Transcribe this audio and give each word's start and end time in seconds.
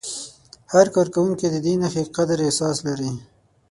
هر 0.73 0.85
کارکوونکی 0.95 1.47
د 1.49 1.55
دې 1.65 1.73
نښې 1.81 2.03
د 2.05 2.09
قدر 2.17 2.37
احساس 2.45 2.77
لري. 2.87 3.11